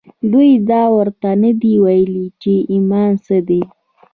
دوی 0.31 0.51
دا 0.69 0.83
ورته 0.95 1.29
نه 1.43 1.51
دي 1.61 1.73
ويلي 1.83 2.25
چې 2.41 2.53
ايمان 2.71 3.11
څه 3.25 3.37
دی. 3.47 3.61